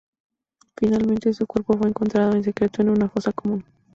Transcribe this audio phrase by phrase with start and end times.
[0.75, 3.63] Finalmente, su cuerpo fue enterrado en secreto en una fosa común.